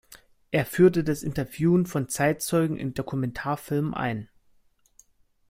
Er 0.49 0.65
führte 0.65 1.03
das 1.03 1.21
Interviewen 1.21 1.85
von 1.85 2.09
Zeitzeugen 2.09 2.75
in 2.75 2.95
Dokumentarfilmen 2.95 3.93
ein. 3.93 4.29